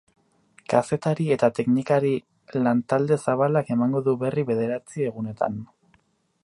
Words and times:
Kazetari 0.71 1.27
eta 1.35 1.49
teknikari 1.59 2.13
lantalde 2.69 3.19
zabalak 3.27 3.69
emango 3.77 4.03
du 4.09 4.19
berri 4.25 4.47
bederatzi 4.53 5.11
egunetan. 5.13 5.61